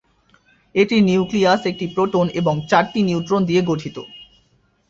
এটির 0.75 1.01
নিউক্লিয়াস 1.03 1.61
একটি 1.71 1.85
প্রোটন 1.93 2.25
এবং 2.39 2.55
চারটি 2.69 2.99
নিউট্রন 3.03 3.41
নিয়ে 3.49 3.63
গঠিত। 3.69 3.97